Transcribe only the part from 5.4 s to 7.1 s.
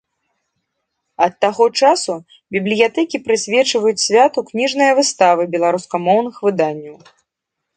беларускамоўных выданняў.